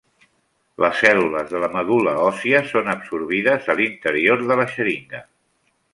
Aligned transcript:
Les 0.83 1.01
cèl·lules 1.01 1.51
de 1.51 1.61
la 1.65 1.69
medul·la 1.75 2.15
òssia 2.29 2.63
són 2.71 2.89
absorbides 2.95 3.69
a 3.75 3.77
l'interior 3.81 4.45
de 4.53 4.59
la 4.63 4.67
xeringa. 4.77 5.27